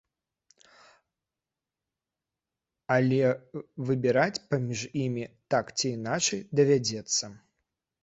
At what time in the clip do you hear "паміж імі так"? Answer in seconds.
4.55-5.65